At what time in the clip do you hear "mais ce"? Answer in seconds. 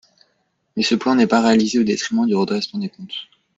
0.75-0.95